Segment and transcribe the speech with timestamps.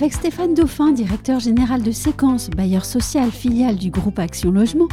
[0.00, 4.88] Avec Stéphane Dauphin, directeur général de Séquence, bailleur social filiale du groupe Action Logement,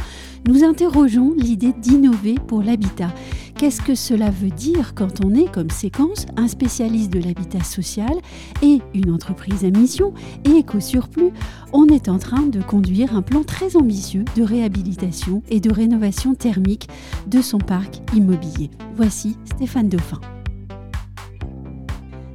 [0.46, 3.08] nous interrogeons l'idée d'innover pour l'habitat.
[3.56, 8.18] Qu'est-ce que cela veut dire quand on est, comme Séquence, un spécialiste de l'habitat social
[8.60, 10.12] et une entreprise à mission
[10.44, 11.32] et qu'au surplus,
[11.72, 16.34] on est en train de conduire un plan très ambitieux de réhabilitation et de rénovation
[16.34, 16.86] thermique
[17.26, 18.68] de son parc immobilier.
[18.94, 20.20] Voici Stéphane Dauphin.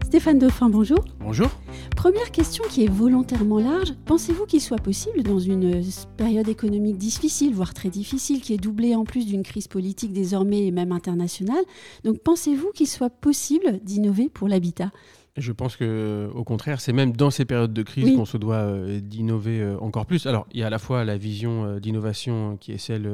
[0.05, 1.05] Stéphane Dauphin, bonjour.
[1.19, 1.51] Bonjour.
[1.95, 3.93] Première question qui est volontairement large.
[4.05, 5.81] Pensez-vous qu'il soit possible, dans une
[6.17, 10.65] période économique difficile, voire très difficile, qui est doublée en plus d'une crise politique désormais
[10.65, 11.63] et même internationale,
[12.03, 14.91] donc pensez-vous qu'il soit possible d'innover pour l'habitat?
[15.35, 18.57] Je pense que, au contraire, c'est même dans ces périodes de crise qu'on se doit
[18.57, 20.27] euh, d'innover euh, encore plus.
[20.27, 23.09] Alors, il y a à la fois la vision euh, d'innovation qui est celle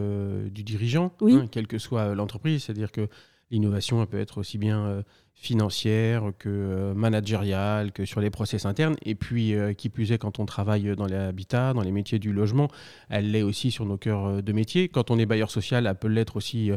[0.52, 3.08] du dirigeant, hein, quelle que soit l'entreprise, c'est-à-dire que
[3.52, 5.04] l'innovation peut être aussi bien
[5.40, 8.98] financière que euh, managériale, que sur les process internes.
[9.04, 12.34] Et puis, euh, qui plus est, quand on travaille dans l'habitat, dans les métiers du
[12.34, 12.68] logement,
[13.08, 14.90] elle l'est aussi sur nos cœurs euh, de métier.
[14.90, 16.72] Quand on est bailleur social, elle peut l'être aussi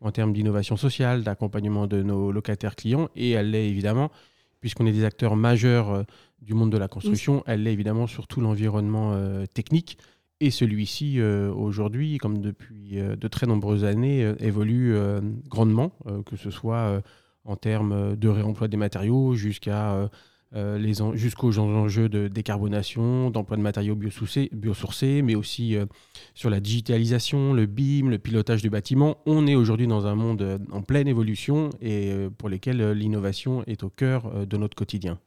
[0.00, 3.10] en termes d'innovation sociale, d'accompagnement de nos locataires clients.
[3.16, 4.10] Et elle l'est évidemment,
[4.60, 6.04] puisqu'on est des acteurs majeurs
[6.40, 9.18] du monde de la construction, elle l'est évidemment sur tout l'environnement
[9.54, 9.98] technique.
[10.40, 14.94] Et celui-ci, aujourd'hui, comme depuis de très nombreuses années, évolue
[15.48, 15.92] grandement,
[16.26, 17.02] que ce soit
[17.46, 20.08] en termes euh, de réemploi des matériaux jusqu'à euh,
[20.54, 25.76] euh, jusqu'aux enjeux de décarbonation, d'emploi de matériaux biosourcés, mais aussi
[26.34, 29.18] sur la digitalisation, le BIM, le pilotage du bâtiment.
[29.26, 33.90] On est aujourd'hui dans un monde en pleine évolution et pour lesquels l'innovation est au
[33.90, 35.18] cœur de notre quotidien.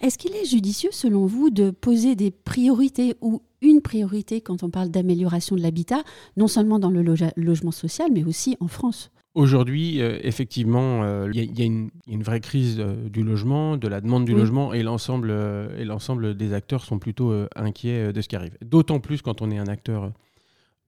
[0.00, 4.70] Est-ce qu'il est judicieux, selon vous, de poser des priorités ou une priorité quand on
[4.70, 6.02] parle d'amélioration de l'habitat,
[6.36, 7.02] non seulement dans le
[7.36, 9.10] logement social, mais aussi en France?
[9.38, 14.00] Aujourd'hui, euh, effectivement, euh, il y, a une vraie crise euh, du logement, de la
[14.00, 15.30] demande du logement, et l'ensemble
[15.78, 18.58] et l'ensemble des acteurs sont plutôt inquiets de ce qui arrive.
[18.64, 20.10] D'autant plus quand on est un acteur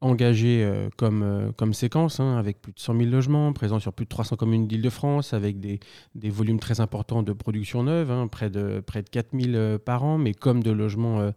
[0.01, 4.09] engagé comme, comme séquence, hein, avec plus de 100 000 logements, présent sur plus de
[4.09, 5.79] 300 communes d'Île-de-France, avec des,
[6.17, 10.03] des, volumes très importants de production neuve, hein, près, de, près de 4 000 par
[10.03, 11.33] an, mais comme de logements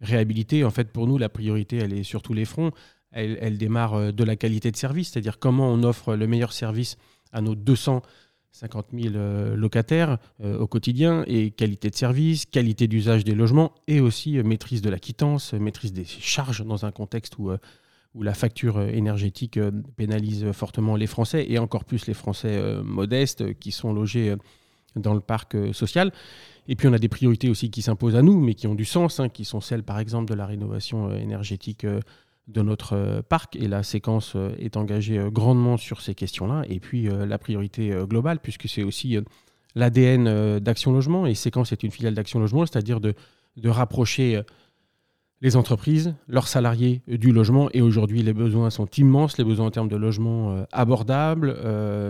[0.00, 0.64] réhabilités.
[0.64, 2.72] En fait, pour nous, la priorité, elle est sur tous les fronts
[3.16, 6.96] elle, démarre euh, de la qualité de service, c'est-à-dire comment on offre le meilleur service
[7.32, 13.24] à nos 250 000 euh, locataires euh, au quotidien, et qualité de service, qualité d'usage
[13.24, 17.50] des logements, et aussi maîtrise de la quittance, maîtrise des charges dans un contexte où,
[18.14, 19.58] où la facture énergétique
[19.96, 24.34] pénalise fortement les Français, et encore plus les Français modestes qui sont logés
[24.94, 26.12] dans le parc social.
[26.68, 28.86] Et puis on a des priorités aussi qui s'imposent à nous, mais qui ont du
[28.86, 31.86] sens, hein, qui sont celles par exemple de la rénovation énergétique
[32.48, 36.62] de notre euh, parc et la séquence euh, est engagée euh, grandement sur ces questions-là.
[36.68, 39.18] Et puis la priorité globale, puisque c'est aussi
[39.74, 43.14] l'ADN d'Action Logement et séquence est une filiale d'Action Logement, c'est-à-dire de,
[43.56, 44.40] de, rapprocher
[45.40, 47.68] les entreprises, leurs salariés du logement.
[47.72, 51.56] Et aujourd'hui, les besoins sont immenses, les besoins en termes de logement abordables,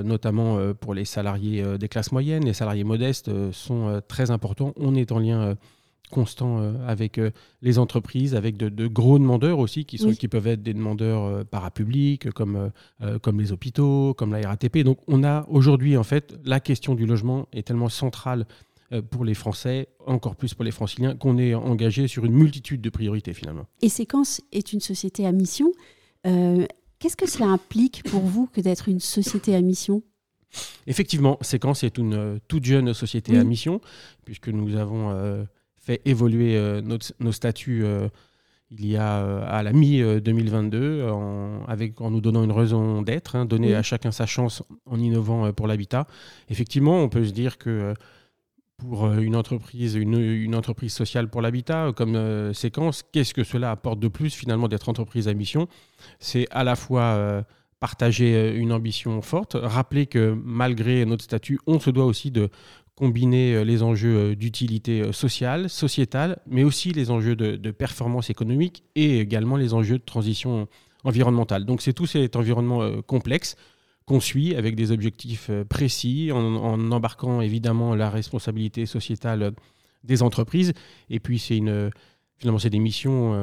[0.04, 4.72] notamment pour les salariés des classes moyennes, les salariés modestes sont très importants.
[4.76, 5.56] On est en lien
[6.10, 7.30] constant euh, avec euh,
[7.62, 11.44] les entreprises, avec de, gros demandeurs aussi, qui, sont, qui peuvent être des demandeurs euh,
[11.44, 12.70] parapublics, comme,
[13.22, 14.78] comme les hôpitaux, comme la RATP.
[14.78, 18.46] Donc on a aujourd'hui, en fait, la question du logement est tellement centrale
[19.10, 22.90] pour les Français, encore plus pour les franciliens, qu'on est engagé sur une multitude de
[22.90, 23.66] priorités finalement.
[23.82, 25.72] Et Séquence est une société à mission.
[26.22, 30.02] Qu'est-ce que cela implique pour vous que d'être une société à mission?
[30.86, 33.80] Effectivement, Séquence est une toute jeune société à mission,
[34.24, 35.46] puisque nous avons
[35.86, 38.08] fait évoluer euh, nos statuts euh,
[38.72, 43.36] il y a euh, à la mi-2022 en, avec, en nous donnant une raison d'être,
[43.36, 46.08] hein, donner à chacun sa chance en innovant pour l'habitat.
[46.48, 47.94] Effectivement, on peut se dire que
[48.76, 54.08] pour une entreprise, une, entreprise sociale pour l'habitat, comme séquence, qu'est-ce que cela apporte de
[54.08, 55.68] plus finalement d'être entreprise à mission?
[56.18, 57.44] C'est à la fois
[57.80, 62.50] partager une ambition forte, rappeler que malgré notre statut, on se doit aussi de
[62.96, 68.30] combiner euh, les enjeux euh, d'utilité euh, sociale, sociétale, mais aussi les enjeux de, performance
[68.30, 70.66] économique et également les enjeux de transition
[71.04, 71.66] environnementale.
[71.66, 73.54] Donc c'est tout cet environnement complexe
[74.06, 79.52] qu'on suit avec des objectifs précis, en, embarquant évidemment la responsabilité sociétale
[80.04, 80.72] des entreprises.
[81.10, 81.90] Et puis c'est une,
[82.38, 83.36] finalement, c'est des missions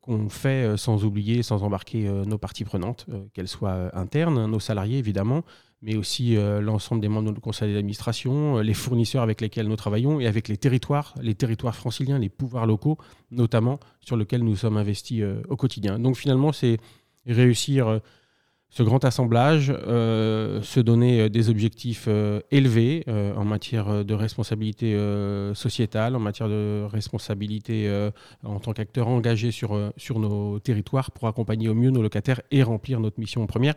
[0.00, 5.42] qu'on fait sans oublier, sans embarquer nos parties prenantes, qu'elles soient internes, nos salariés évidemment,
[5.84, 10.18] mais aussi l'ensemble des membres de notre conseil d'administration, les fournisseurs avec lesquels nous travaillons
[10.18, 12.96] et avec les territoires, les territoires franciliens, les pouvoirs locaux
[13.30, 15.98] notamment, sur lesquels nous sommes investis au quotidien.
[15.98, 16.78] Donc finalement, c'est
[17.26, 18.00] réussir
[18.74, 24.98] ce grand assemblage, euh, se donner euh, des objectifs euh, élevés en matière de responsabilité
[25.54, 28.10] sociétale, en matière de responsabilité
[28.42, 32.62] en tant qu'acteur engagé sur, sur nos territoires pour accompagner au mieux nos locataires et
[32.62, 33.74] remplir notre mission première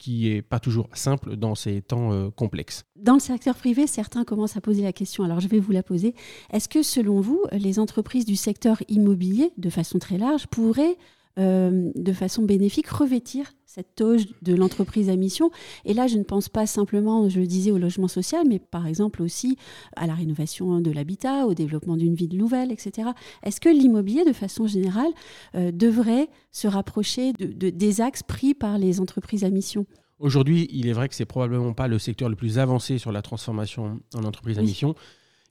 [0.00, 2.86] qui n'est pas toujours simple dans ces temps complexes.
[2.96, 5.82] Dans le secteur privé, certains commencent à poser la question, alors je vais vous la
[5.82, 6.14] poser.
[6.52, 10.96] Est-ce que selon vous, les entreprises du secteur immobilier, de façon très large, pourraient
[11.38, 15.50] euh, de façon bénéfique, revêtir cette toge de l'entreprise à mission.
[15.84, 18.86] Et là, je ne pense pas simplement, je le disais, au logement social, mais par
[18.88, 19.56] exemple aussi
[19.94, 23.10] à la rénovation de l'habitat, au développement d'une ville nouvelle, etc.
[23.44, 25.10] Est-ce que l'immobilier, de façon générale,
[25.54, 29.86] euh, devrait se rapprocher de, des axes pris par les entreprises à mission?
[30.18, 33.22] Aujourd'hui, il est vrai que c'est probablement pas le secteur le plus avancé sur la
[33.22, 34.94] transformation en entreprise à mission.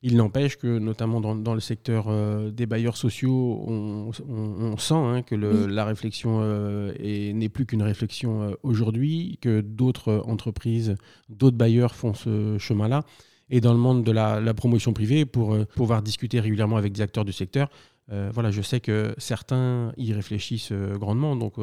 [0.01, 5.35] Il n'empêche que, notamment dans, le secteur euh, des bailleurs sociaux, on, sent hein, que
[5.35, 6.93] la réflexion euh,
[7.33, 10.95] n'est plus qu'une réflexion euh, aujourd'hui, que d'autres entreprises,
[11.27, 13.03] d'autres bailleurs font ce chemin-là.
[13.49, 17.25] Et dans le monde de la, promotion privée, pour pouvoir discuter régulièrement avec des acteurs
[17.25, 17.69] du secteur,
[18.31, 21.35] voilà, je sais que certains y réfléchissent grandement.
[21.35, 21.55] Donc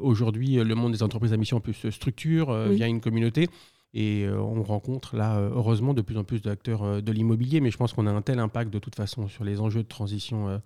[0.00, 3.48] aujourd'hui, le monde des entreprises à mission plus se structure via une communauté.
[3.94, 7.60] Et euh, on rencontre là, euh, heureusement, de plus en plus d'acteurs euh, de l'immobilier,
[7.60, 9.88] mais je pense qu'on a un tel impact de toute façon sur les enjeux de
[9.88, 10.60] transition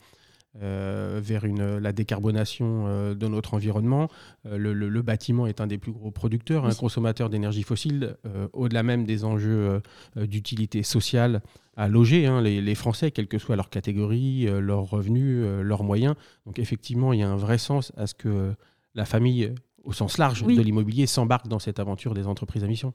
[0.54, 4.10] vers une, la décarbonation de notre environnement.
[4.44, 8.16] Le, bâtiment est un des plus gros producteurs, un consommateur d'énergie fossile,
[8.52, 9.80] au-delà même des enjeux
[10.14, 11.40] d'utilité sociale
[11.74, 16.16] à loger hein, les, les, Français, quelle que soit leur catégorie, leurs revenus, leurs moyens.
[16.44, 18.54] Donc effectivement, il y a un vrai sens à ce que
[18.94, 22.92] la famille au sens large de l'immobilier s'embarque dans cette aventure des entreprises à mission.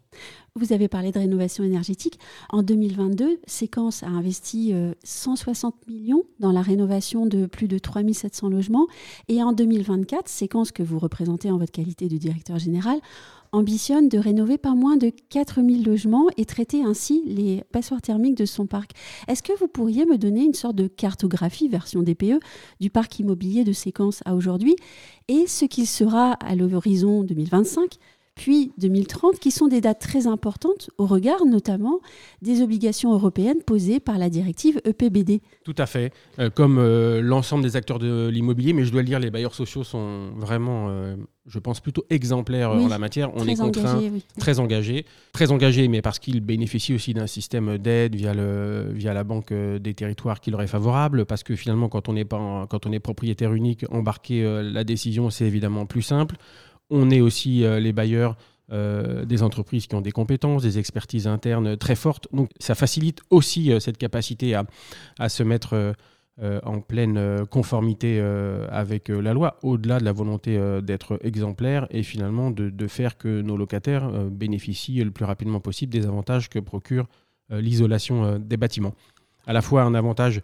[0.56, 2.20] Vous avez parlé de rénovation énergétique.
[2.50, 4.74] En 2022, Séquence a investi
[5.04, 8.88] 160 euh, millions dans la rénovation de plus de 3700 logements.
[9.28, 13.00] Et en 2024, Séquence que vous représentez en votre qualité de directeur général,
[13.52, 18.46] ambitionne de rénover pas moins de 4000 logements et traiter ainsi les passoires thermiques de
[18.46, 18.92] son parc.
[19.28, 22.40] Est-ce que vous pourriez me donner une sorte de cartographie, version DPE,
[22.80, 24.76] du parc immobilier de séquence à aujourd'hui
[25.28, 27.98] et ce qu'il sera à l'horizon 2025
[28.38, 32.00] puis 2030, qui sont des dates très importantes au regard notamment
[32.42, 35.42] des obligations européennes posées par la directive EPBD.
[35.64, 39.08] Tout à fait, euh, comme euh, l'ensemble des acteurs de l'immobilier, mais je dois le
[39.08, 41.16] dire, les bailleurs sociaux sont vraiment, euh,
[41.48, 43.32] je pense, plutôt exemplaires en la matière.
[43.36, 44.00] On est contraint,
[44.38, 49.14] très engagés, très engagés, mais parce qu'ils bénéficient aussi d'un système d'aide via, le, via
[49.14, 52.68] la Banque des territoires qui leur est favorable, parce que finalement, quand on est, pas,
[52.70, 56.36] quand on est propriétaire unique, embarquer la décision, c'est évidemment plus simple.
[56.90, 58.38] On est aussi euh, les bailleurs
[58.72, 62.28] euh, des entreprises qui ont des compétences, des expertises internes très fortes.
[62.34, 65.96] Donc ça facilite aussi euh, cette capacité à, se mettre
[66.64, 68.22] en pleine conformité
[68.70, 73.58] avec la loi, au-delà de la volonté d'être exemplaire et finalement de, faire que nos
[73.58, 77.08] locataires bénéficient le plus rapidement possible des avantages que procure
[77.50, 78.94] l'isolation des bâtiments.
[79.48, 80.42] À la fois un avantage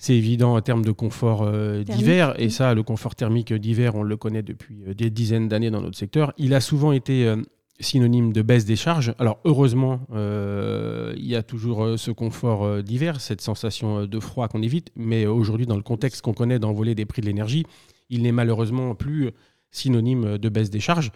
[0.00, 2.34] c'est évident en termes de confort euh, d'hiver.
[2.38, 5.82] Et ça, le confort thermique d'hiver, on le connaît depuis euh, des dizaines d'années dans
[5.82, 6.32] notre secteur.
[6.38, 7.36] Il a souvent été euh,
[7.80, 9.14] synonyme de baisse des charges.
[9.18, 14.90] Alors heureusement, il y a toujours ce confort d'hiver, cette sensation de froid qu'on évite.
[14.96, 17.64] Mais aujourd'hui, dans le contexte qu'on connaît d'envoler des prix de l'énergie,
[18.10, 19.30] il n'est malheureusement plus
[19.70, 21.10] synonyme de baisse des charges.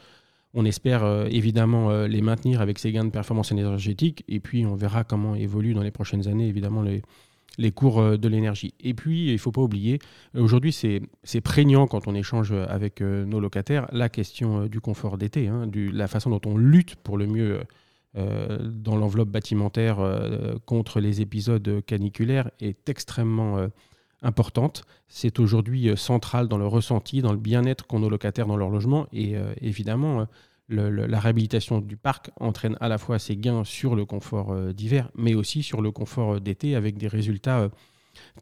[0.54, 4.24] On espère évidemment les maintenir avec ces gains de performance énergétique.
[4.26, 7.02] Et puis, on verra comment évoluent dans les prochaines années, évidemment, les,
[7.58, 8.74] les cours euh, de l'énergie.
[8.80, 9.98] Et puis, il ne faut pas oublier,
[10.34, 15.18] aujourd'hui, c'est prégnant quand on échange avec euh, nos locataires, la question euh, du confort
[15.18, 17.60] d'été, hein, la façon dont on lutte pour le mieux
[18.16, 19.98] dans l'enveloppe bâtimentaire
[20.66, 23.66] contre les épisodes caniculaires est extrêmement
[24.22, 24.84] importante.
[25.08, 29.08] C'est aujourd'hui central dans le ressenti, dans le bien-être qu'ont nos locataires dans leur logement.
[29.12, 30.28] Et évidemment,
[30.68, 35.10] la réhabilitation du parc entraîne à la fois ses gains sur le confort euh, d'hiver,
[35.14, 37.68] mais aussi sur le confort euh, d'été avec des résultats euh,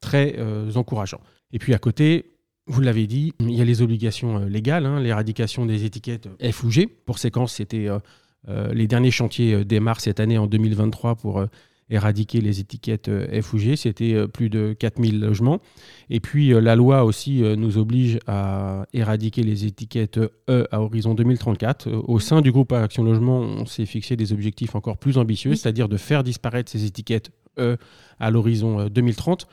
[0.01, 0.37] très
[0.77, 1.21] encourageants.
[1.53, 2.37] Et puis à côté,
[2.67, 6.71] vous l'avez dit, il y a les obligations légales, hein, l'éradication des étiquettes F ou
[6.71, 6.87] G.
[6.87, 7.89] Pour séquence, c'était
[8.47, 11.43] les derniers chantiers démarrent cette année en 2023 pour
[11.93, 13.77] éradiquer les étiquettes euh, F ou G.
[13.77, 15.61] C'était euh, plus de 4000 logements.
[16.11, 20.19] Et puis euh, la loi aussi nous oblige à éradiquer les étiquettes
[20.49, 21.91] E à horizon 2034.
[21.91, 25.89] Au sein du groupe Action Logement, on s'est fixé des objectifs encore plus ambitieux, c'est-à-dire
[25.89, 27.77] de faire disparaître ces étiquettes E
[28.19, 29.47] à l'horizon 2030.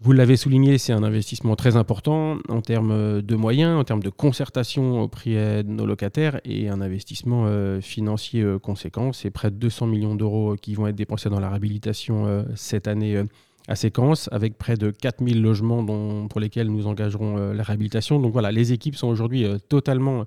[0.00, 4.10] Vous l'avez souligné, c'est un investissement très important en termes de moyens, en termes de
[4.10, 7.48] concertation auprès de nos locataires et un investissement
[7.80, 9.14] financier conséquent.
[9.14, 13.22] C'est près de 200 millions d'euros qui vont être dépensés dans la réhabilitation cette année
[13.66, 18.20] à séquence, avec près de 4000 logements dont, pour lesquels nous engagerons la réhabilitation.
[18.20, 20.26] Donc voilà, les équipes sont aujourd'hui totalement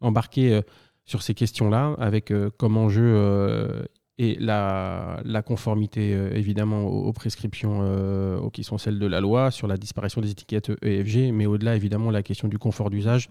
[0.00, 0.62] embarquées
[1.06, 3.84] sur ces questions-là, avec euh, comme enjeu euh,
[4.18, 9.76] et la, conformité euh, évidemment aux, prescriptions qui sont celles de la loi sur la
[9.76, 13.28] disparition des étiquettes EFG, mais au-delà évidemment la question du confort d'usage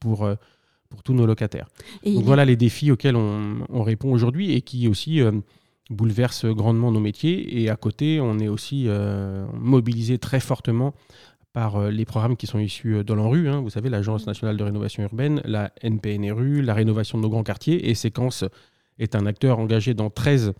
[0.00, 0.28] pour,
[0.88, 1.68] pour tous nos locataires.
[2.04, 5.20] Donc voilà les défis auxquels on, répond aujourd'hui et qui aussi
[5.90, 7.62] bouleversent grandement nos métiers.
[7.62, 8.88] Et à côté, on est aussi
[9.52, 10.94] mobilisé très fortement
[11.54, 13.60] par euh, les programmes qui sont issus euh, de l'ANRU, hein.
[13.62, 17.88] vous savez, l'Agence nationale de rénovation urbaine, la NPNRU, la rénovation de nos grands quartiers.
[17.88, 18.44] Et Séquence
[18.98, 20.52] est un acteur engagé dans 13,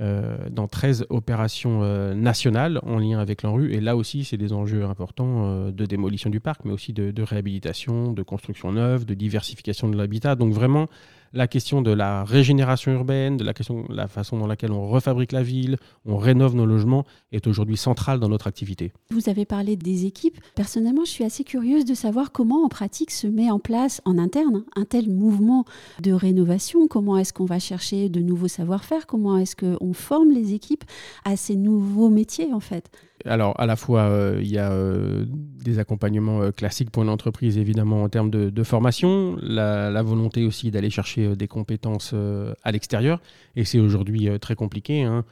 [0.00, 1.82] euh, dans 13 opérations
[2.14, 3.72] nationales en lien avec l'ANRU.
[3.72, 7.22] Et là aussi, c'est des enjeux importants de démolition du parc, mais aussi de, de
[7.22, 10.34] réhabilitation, de construction neuve, de diversification de l'habitat.
[10.34, 10.88] Donc vraiment,
[11.32, 15.32] la question de la régénération urbaine, de la, question, la façon dans laquelle on refabrique
[15.32, 18.92] la ville, on rénove nos logements, est aujourd'hui centrale dans notre activité.
[19.10, 20.38] Vous avez parlé des équipes.
[20.54, 24.18] Personnellement, je suis assez curieuse de savoir comment en pratique se met en place en
[24.18, 25.64] interne un tel mouvement
[26.00, 26.88] de rénovation.
[26.88, 29.06] Comment est-ce qu'on va chercher de nouveaux savoir-faire?
[29.06, 30.84] Comment est-ce qu'on forme les équipes
[31.24, 32.90] à ces nouveaux métiers en fait?
[33.24, 37.08] Alors, à la fois, euh, il y a euh, des accompagnements euh, classiques pour une
[37.08, 42.14] entreprise, évidemment, en termes de, formation, la, volonté aussi d'aller chercher des compétences
[42.62, 43.20] à l'extérieur.
[43.56, 45.02] Et c'est aujourd'hui très compliqué.
[45.02, 45.24] Hein.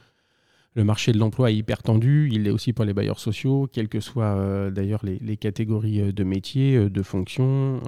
[0.77, 3.87] Le marché de l'emploi est hyper tendu, il est aussi pour les bailleurs sociaux, quelles
[3.87, 7.81] que soient euh, d'ailleurs les, catégories euh, de métiers, euh, de fonctions,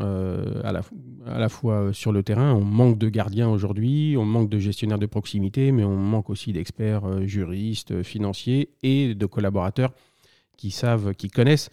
[0.63, 0.81] à, la,
[1.27, 2.51] à, la, fois sur le terrain.
[2.51, 6.51] On manque de gardiens aujourd'hui, on manque de gestionnaires de proximité, mais on manque aussi
[6.51, 9.93] d'experts juristes, financiers et de collaborateurs
[10.57, 11.69] qui savent, qui connaissent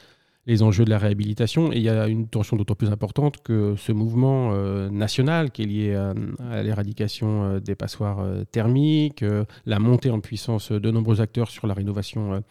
[0.46, 1.72] les enjeux de la réhabilitation.
[1.72, 5.62] Et il y a une tension d'autant plus importante que ce mouvement euh, national qui
[5.62, 9.24] est lié à, l'éradication euh, des passoires euh, thermiques,
[9.66, 12.42] la montée en puissance de nombreux acteurs sur la rénovation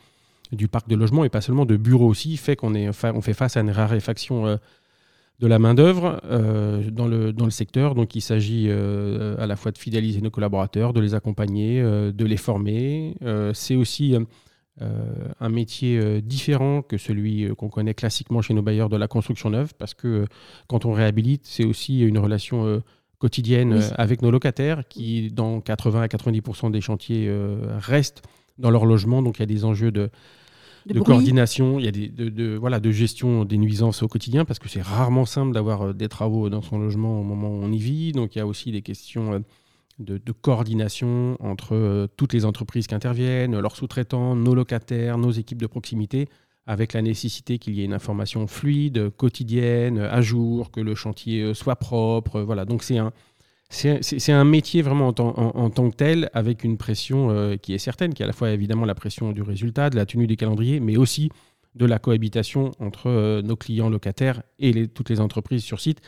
[0.52, 3.58] du parc de logement et pas seulement de bureaux aussi, fait qu'on on fait face
[3.58, 4.60] à une raréfaction
[5.40, 6.22] de la main-d'œuvre
[6.92, 7.96] dans, le, dans le secteur.
[7.96, 12.38] Donc il s'agit à la fois de fidéliser nos collaborateurs, de les accompagner, de les
[12.38, 13.16] former.
[13.54, 14.16] C'est aussi
[14.82, 18.98] euh, un métier euh, différent que celui euh, qu'on connaît classiquement chez nos bailleurs de
[18.98, 20.26] la construction neuve, parce que
[20.68, 22.82] quand on réhabilite, c'est aussi une relation
[23.18, 27.34] quotidienne avec nos locataires qui, dans 80 à 90% des chantiers,
[27.78, 28.22] restent
[28.58, 29.22] dans leur logement.
[29.22, 30.10] Donc il y a des enjeux de,
[30.88, 34.60] de, coordination, il y a des, de, voilà, de gestion des nuisances au quotidien, parce
[34.60, 37.80] que c'est rarement simple d'avoir des travaux dans son logement au moment où on y
[37.80, 38.12] vit.
[38.12, 39.42] Donc il y a aussi des questions
[40.00, 45.62] de, coordination entre euh, toutes les entreprises qui interviennent, leurs sous-traitants, nos locataires, nos équipes
[45.62, 46.28] de proximité,
[46.68, 51.42] avec la nécessité qu'il y ait une information fluide, quotidienne, à jour, que le chantier
[51.42, 52.42] euh, soit propre.
[52.42, 53.14] Voilà, donc c'est un,
[54.28, 58.22] un métier vraiment en, tant que tel, avec une pression euh, qui est certaine, qui
[58.22, 60.98] est à la fois évidemment la pression du résultat, de la tenue des calendriers, mais
[60.98, 61.30] aussi
[61.76, 66.00] de la cohabitation entre nos clients locataires et toutes les entreprises sur site.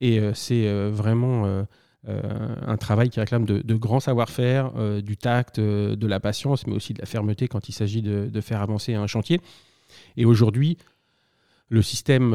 [0.00, 1.64] Et c'est vraiment euh,
[2.08, 6.74] un travail qui réclame de, grands savoir-faire, euh, du tact, euh, de la patience, mais
[6.74, 9.40] aussi de la fermeté quand il s'agit de, faire avancer un chantier.
[10.16, 10.78] Et aujourd'hui,
[11.68, 12.32] le système,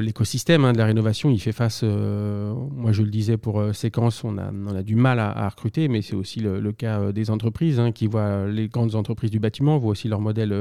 [0.00, 4.36] l'écosystème hein, de la rénovation, il fait face, moi je le disais pour séquence, on
[4.36, 7.90] a, on a du mal à, recruter, mais c'est aussi le, cas des entreprises hein,
[7.90, 10.54] qui voient les grandes entreprises du bâtiment, voient aussi leur modèle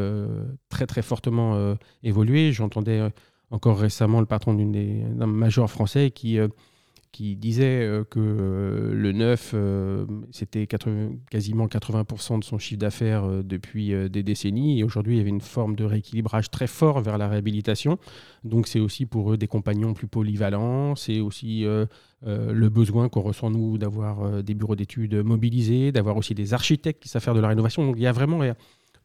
[0.70, 2.54] très très fortement évoluer.
[2.54, 3.02] J'entendais
[3.52, 6.40] encore récemment le patron d'un major français qui
[7.16, 13.26] qui disait euh, que euh, le neuf, euh, c'était quasiment 80% de son chiffre d'affaires
[13.42, 14.80] depuis des décennies.
[14.80, 17.98] Et aujourd'hui, il y avait une forme de rééquilibrage très fort vers la réhabilitation.
[18.44, 20.96] Donc, c'est aussi pour eux des compagnons plus polyvalents.
[20.96, 21.66] C'est aussi
[22.26, 27.08] le besoin qu'on ressent, nous, d'avoir des bureaux d'études mobilisés, d'avoir aussi des architectes qui
[27.08, 27.86] savent faire de la rénovation.
[27.86, 28.42] Donc, il y a vraiment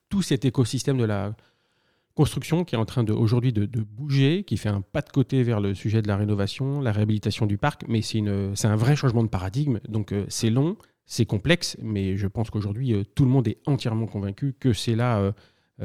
[0.09, 1.35] tout cet écosystème de la
[2.15, 5.43] construction qui est en train de, aujourd'hui de, bouger, qui fait un pas de côté
[5.43, 8.77] vers le sujet de la rénovation, la réhabilitation du parc, mais c'est, une, c'est un
[8.77, 9.81] vrai changement de paradigme.
[9.89, 10.77] Donc euh, c'est long,
[11.07, 14.97] c'est complexe, mais je pense qu'aujourd'hui, euh, tout le monde est entièrement convaincu que c'est
[14.97, 15.33] là, euh,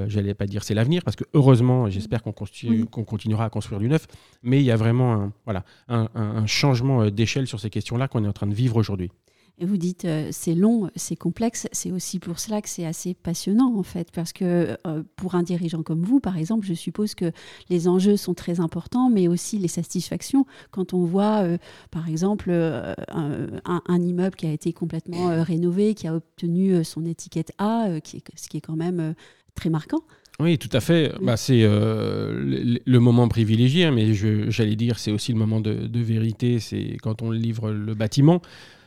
[0.08, 3.88] j'allais pas dire c'est l'avenir, parce que heureusement, j'espère qu'on, qu'on continuera à construire du
[3.88, 4.08] neuf,
[4.44, 8.28] mais il y a vraiment un, voilà, un changement d'échelle sur ces questions-là qu'on est
[8.28, 9.10] en train de vivre aujourd'hui.
[9.58, 13.14] Et vous dites, euh, c'est long, c'est complexe, c'est aussi pour cela que c'est assez
[13.14, 17.16] passionnant en fait, parce que euh, pour un dirigeant comme vous, par exemple, je suppose
[17.16, 17.32] que
[17.70, 20.46] les enjeux sont très importants, mais aussi les satisfactions.
[20.72, 21.58] Quand on voit, euh,
[21.90, 28.00] par exemple, un, immeuble qui a été complètement rénové, qui a obtenu son étiquette A,
[28.02, 29.16] qui est, ce qui est quand même
[29.56, 30.02] très marquant.
[30.40, 31.14] Oui, tout à fait.
[31.22, 36.00] Bah, c'est euh, le, moment privilégié, hein, mais j'allais dire c'est aussi le moment de,
[36.00, 38.42] vérité, c'est quand on livre le bâtiment.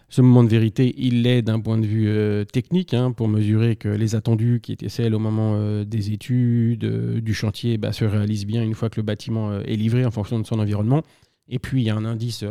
[0.09, 3.77] Ce moment de vérité, il l'est d'un point de vue euh, technique, hein, pour mesurer
[3.77, 8.05] que les attendus qui étaient celles au moment euh, des études, du chantier, bah, se
[8.05, 11.03] réalisent bien une fois que le bâtiment est livré en fonction de son environnement.
[11.49, 12.45] Et puis, il y a un indice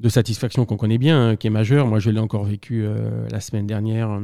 [0.00, 1.86] de satisfaction qu'on connaît bien, hein, qui est majeur.
[1.86, 2.84] Moi, je l'ai encore vécu
[3.30, 4.20] la semaine dernière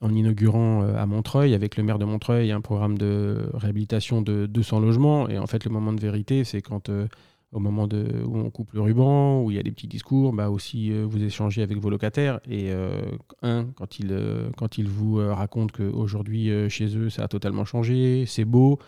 [0.00, 4.46] en inaugurant euh, à Montreuil, avec le maire de Montreuil, un programme de réhabilitation de
[4.46, 5.28] 200 logements.
[5.28, 7.06] Et en fait, le moment de vérité, c'est quand, euh,
[7.52, 10.50] au moment où on coupe le ruban, où il y a des petits discours, bah
[10.50, 12.40] aussi euh, vous échangez avec vos locataires.
[12.50, 12.70] Et
[13.42, 14.14] un, quand ils
[14.56, 18.78] quand il vous racontent qu'aujourd'hui, chez eux, ça a totalement changé, c'est beau,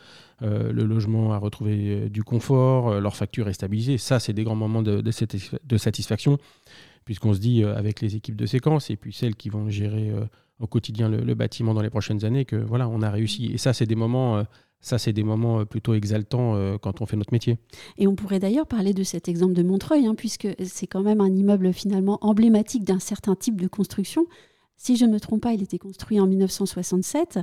[0.41, 3.99] le logement a retrouvé du confort, leur facture est stabilisée.
[3.99, 6.39] Ça, c'est des grands moments de, de satisfaction,
[7.05, 10.13] puisqu'on se dit avec les équipes de séquence et puis celles qui vont gérer
[10.61, 13.47] au quotidien le, bâtiment dans les prochaines années que voilà, on a réussi.
[13.53, 14.45] Et ça, c'est des moments.
[14.81, 17.59] Ça, c'est des moments euh, plutôt exaltants euh, quand on fait notre métier.
[17.97, 21.21] Et on pourrait d'ailleurs parler de cet exemple de Montreuil, hein, puisque c'est quand même
[21.21, 24.27] un immeuble finalement emblématique d'un certain type de construction.
[24.77, 27.41] Si je ne me trompe pas, il était construit en 1967.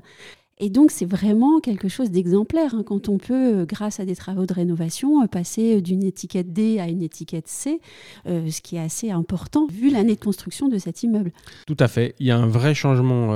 [0.57, 4.15] Et donc, c'est vraiment quelque chose d'exemplaire hein, quand on peut, euh, grâce à des
[4.15, 7.81] travaux de rénovation, passer d'une étiquette D à une étiquette C,
[8.25, 11.33] ce qui est assez important vu l'année de construction de cet immeuble.
[11.67, 12.15] Tout à fait.
[12.19, 13.31] Il y a un vrai changement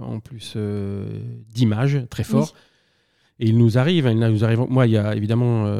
[0.00, 0.56] en plus
[1.54, 2.52] d'image très fort.
[3.40, 5.72] Et il nous arrive, il nous arrive, moi il y a évidemment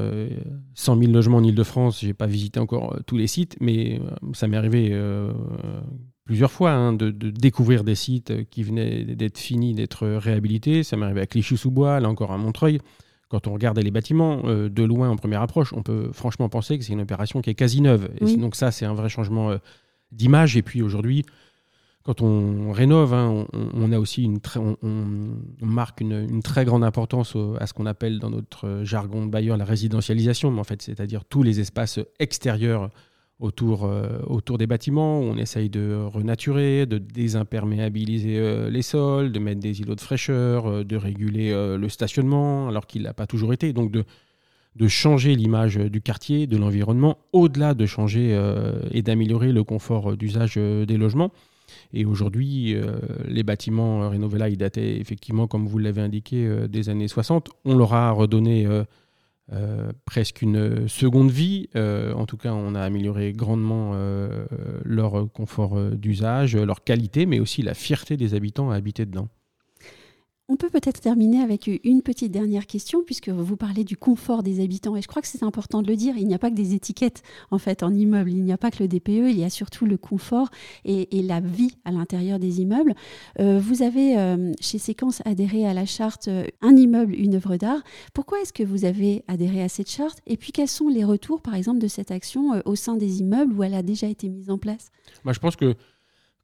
[0.75, 4.01] 100 000 logements en Ile-de-France, je n'ai pas visité encore tous les sites, mais
[4.33, 4.97] ça m'est arrivé
[6.29, 10.83] plusieurs fois hein, de, découvrir des sites qui venaient d'être finis, d'être réhabilités.
[10.83, 12.81] Ça m'est arrivé à Clichy-sous-Bois, là encore à Montreuil.
[13.31, 16.79] Quand on regarde les bâtiments euh, de loin en première approche, on peut franchement penser
[16.79, 18.11] que c'est une opération qui est quasi neuve.
[18.21, 19.57] Et donc ça, c'est un vrai changement euh,
[20.13, 20.57] d'image.
[20.59, 21.25] Et puis aujourd'hui,
[22.09, 24.77] quand on rénove, hein, on, a aussi une on,
[25.61, 29.67] marque une, très grande importance à ce qu'on appelle dans notre jargon de bailleur la
[29.67, 32.89] résidentialisation, en fait, c'est-à-dire tous les espaces extérieurs
[33.41, 35.21] autour, euh, autour des bâtiments.
[35.21, 40.67] On essaye de renaturer, de désimperméabiliser euh, les sols, de mettre des îlots de fraîcheur,
[40.67, 43.75] euh, de réguler le stationnement, alors qu'il n'a pas toujours été.
[43.75, 44.05] Donc de,
[44.77, 48.35] de changer l'image du quartier, de l'environnement, au-delà de changer
[48.93, 51.33] et d'améliorer le confort d'usage des logements.
[51.93, 52.77] Et aujourd'hui,
[53.27, 57.49] les bâtiments rénovés là, ils dataient effectivement, comme vous l'avez indiqué, des années 60.
[57.65, 58.67] On leur a redonné
[59.51, 61.71] euh, presque une seconde vie.
[61.75, 64.45] Euh, en tout cas, on a amélioré grandement euh,
[64.85, 69.29] leur confort d'usage, leur qualité, mais aussi la fierté des habitants à habiter dedans.
[70.51, 74.63] On peut peut-être terminer avec une petite dernière question, puisque vous parlez du confort des
[74.63, 74.97] habitants.
[74.97, 76.17] Et je crois que c'est important de le dire.
[76.17, 78.33] Il n'y a pas que des étiquettes, en fait, en immeuble.
[78.33, 79.29] Il n'y a pas que le DPE.
[79.29, 80.49] Il y a surtout le confort
[80.87, 82.95] et, la vie à l'intérieur des immeubles.
[83.41, 87.57] Euh, vous avez, euh, chez Séquence, adhéré à la charte euh, Un immeuble, une œuvre
[87.57, 87.83] d'art.
[88.15, 91.43] Pourquoi est-ce que vous avez adhéré à cette charte Et puis, quels sont les retours,
[91.43, 94.49] par exemple, de cette action au sein des immeubles où elle a déjà été mise
[94.49, 94.89] en place?
[95.25, 95.75] Moi, Je pense que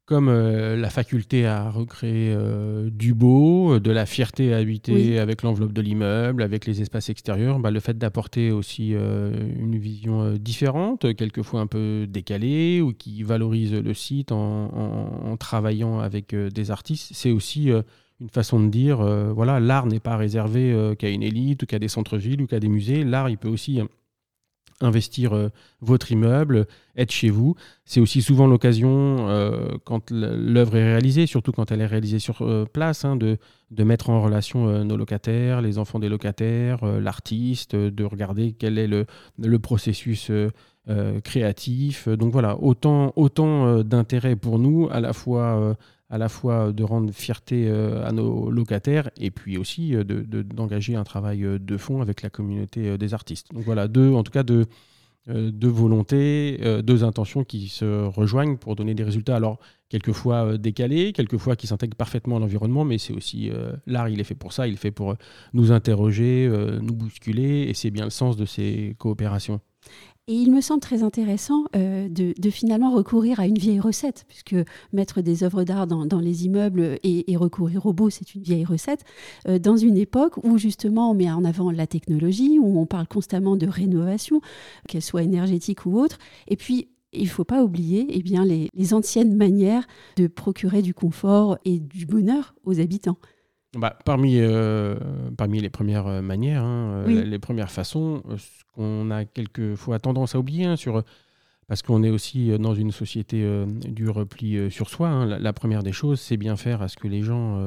[0.05, 5.19] comme euh, la faculté à recréer euh, du beau, euh, de la fierté à habiter
[5.19, 10.33] avec l'enveloppe de l'immeuble, avec les espaces extérieurs, bah, le fait d'apporter aussi une vision
[10.33, 17.11] différente, quelquefois un peu décalée, ou qui valorise le site en, travaillant avec des artistes,
[17.13, 18.97] c'est aussi une façon de dire,
[19.33, 22.69] voilà, l'art n'est pas réservé qu'à une élite, ou qu'à des centres-villes, ou qu'à des
[22.69, 23.03] musées.
[23.03, 23.81] L'art, il peut aussi
[24.81, 25.49] investir euh,
[25.81, 27.55] votre immeuble, être chez vous.
[27.85, 32.41] C'est aussi souvent l'occasion, euh, quand l'œuvre est réalisée, surtout quand elle est réalisée sur
[32.41, 33.37] euh, place, hein, de,
[33.71, 38.87] de, mettre en relation nos locataires, les enfants des locataires, l'artiste, de regarder quel est
[38.87, 39.05] le,
[39.39, 40.31] le processus
[41.23, 42.07] créatif.
[42.07, 45.75] Donc voilà, autant, autant d'intérêt pour nous, à la fois
[46.09, 50.93] à la fois de rendre fierté euh, à nos locataires et puis aussi euh, d'engager
[50.93, 53.51] de, un travail euh, de fond avec la communauté des artistes.
[53.53, 54.65] Donc voilà, deux, en tout cas deux,
[55.27, 59.35] deux volontés, deux intentions qui se rejoignent pour donner des résultats.
[59.35, 59.57] Alors,
[59.89, 63.49] quelquefois décalés, quelquefois qui s'intègrent parfaitement à l'environnement, mais c'est aussi
[63.87, 65.15] l'art, il est fait pour ça, il est fait pour
[65.53, 66.47] nous interroger,
[66.79, 69.61] nous bousculer, et c'est bien le sens de ces coopérations.
[70.27, 74.55] Et il me semble très intéressant euh, de, finalement recourir à une vieille recette, puisque
[74.91, 79.03] mettre des œuvres d'art dans, les immeubles et, recourir au beau, c'est une vieille recette,
[79.47, 83.07] euh, dans une époque où justement on met en avant la technologie, où on parle
[83.07, 84.41] constamment de rénovation,
[84.87, 86.17] qu'elle soit énergétique ou autre.
[86.47, 89.85] Et puis, il ne faut pas oublier eh bien, les anciennes manières
[90.17, 93.17] de procurer du confort et du bonheur aux habitants.
[93.75, 94.95] Bah, parmi, euh,
[95.37, 100.33] parmi les premières euh, manières, hein, euh, les premières façons, ce qu'on a quelquefois tendance
[100.33, 101.03] à oublier, hein, sur,
[101.67, 103.45] parce qu'on est aussi dans une société
[103.85, 107.07] du repli sur soi, hein, la, première des choses, c'est bien faire à ce que
[107.07, 107.59] les gens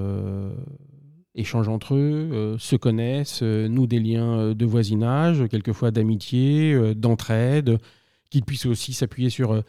[1.35, 7.79] échangent entre eux, se connaissent, nouent des liens de voisinage, quelquefois d'amitié, d'entraide,
[8.31, 9.63] qu'ils puissent aussi s'appuyer sur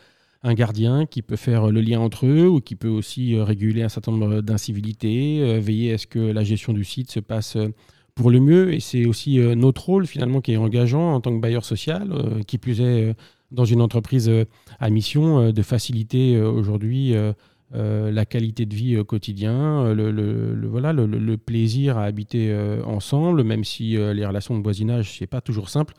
[0.44, 3.90] un gardien qui peut faire le lien entre eux ou qui peut aussi réguler un
[3.90, 7.58] certain nombre d'incivilités, veiller à ce que la gestion du site se passe
[8.16, 8.74] pour le mieux.
[8.74, 12.58] Et c'est aussi notre rôle finalement qui est engageant en tant que bailleur social, qui
[12.58, 13.16] plus est
[13.52, 14.32] dans une entreprise
[14.80, 17.16] à mission, de faciliter aujourd'hui
[17.76, 22.84] euh, la qualité de vie au quotidien, euh, le, voilà, le, plaisir à habiter euh,
[22.84, 25.94] ensemble, même si les relations de voisinage, c'est pas toujours simple.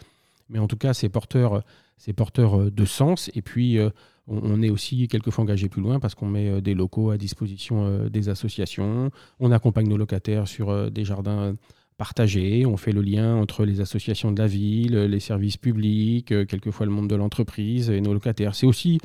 [0.49, 1.63] Mais en tout cas, c'est porteur,
[2.01, 3.31] c'est porteur de sens.
[3.35, 3.79] Et puis,
[4.27, 8.31] on, est aussi quelquefois engagé plus loin parce qu'on met des locaux à disposition des
[8.31, 9.11] associations.
[9.39, 11.55] On accompagne nos locataires sur des jardins
[11.99, 12.65] partagés.
[12.65, 16.93] On fait le lien entre les associations de la ville, les services publics, quelquefois le
[16.93, 18.55] monde de l'entreprise et nos locataires.
[18.55, 18.99] C'est aussi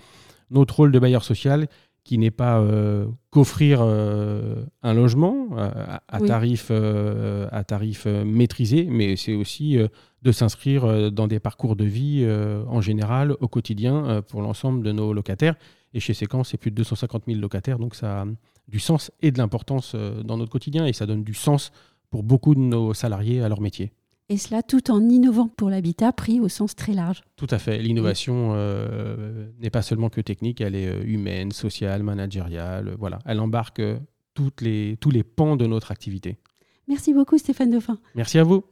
[0.52, 1.68] notre rôle de bailleur social
[2.06, 9.18] qui n'est pas euh, qu'offrir euh, un logement euh, à, tarif, à tarif maîtrisé, mais
[9.18, 9.78] c'est aussi
[10.22, 12.26] de s'inscrire dans des parcours de vie
[12.68, 15.56] en général au quotidien pour l'ensemble de nos locataires.
[15.94, 18.26] Et chez Séquence, c'est plus de 250 000 locataires, donc ça a
[18.68, 21.72] du sens et de l'importance dans notre quotidien et ça donne du sens
[22.12, 23.92] pour beaucoup de nos salariés à leur métier.
[24.28, 27.24] Et cela tout en innovant pour l'habitat pris au sens très large.
[27.36, 27.78] Tout à fait.
[27.78, 32.96] L'innovation euh, n'est pas seulement que technique, elle est euh, humaine, sociale, managériale.
[32.98, 34.00] Voilà, elle embarque euh,
[34.34, 36.38] toutes les, tous les pans de notre activité.
[36.88, 38.00] Merci beaucoup Stéphane Dauphin.
[38.16, 38.64] Merci à vous.